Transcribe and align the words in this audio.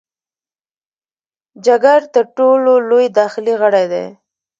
جګر 1.65 2.01
تر 2.13 2.25
ټولو 2.37 2.71
لوی 2.89 3.07
داخلي 3.19 3.53
غړی 3.61 3.85
دی. 3.93 4.05